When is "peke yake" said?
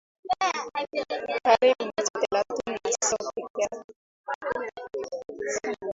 3.35-3.91